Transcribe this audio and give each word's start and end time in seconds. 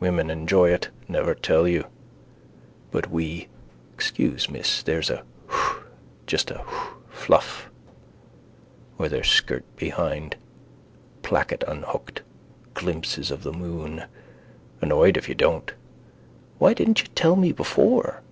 Women 0.00 0.28
enjoy 0.28 0.70
it. 0.72 0.88
Never 1.06 1.36
tell 1.36 1.68
you. 1.68 1.84
But 2.90 3.08
we. 3.12 3.46
Excuse, 3.94 4.50
miss, 4.50 4.82
there's 4.82 5.08
a 5.08 5.22
(whh!) 5.48 5.82
just 6.26 6.50
a 6.50 6.58
(whh!) 6.64 6.94
fluff. 7.08 7.70
Or 8.98 9.08
their 9.08 9.22
skirt 9.22 9.62
behind, 9.76 10.34
placket 11.22 11.62
unhooked. 11.64 12.22
Glimpses 12.74 13.30
of 13.30 13.44
the 13.44 13.52
moon. 13.52 14.02
Annoyed 14.80 15.16
if 15.16 15.28
you 15.28 15.36
don't. 15.36 15.72
Why 16.58 16.74
didn't 16.74 17.02
you 17.02 17.06
tell 17.14 17.36
me 17.36 17.52
before. 17.52 18.24